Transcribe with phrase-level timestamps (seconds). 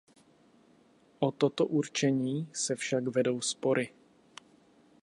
[1.19, 3.91] O toto určení se však vedou spory.